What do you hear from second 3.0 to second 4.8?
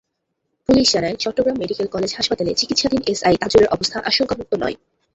SI তাজুলের অবস্থা আশঙ্কামুক্ত নয়।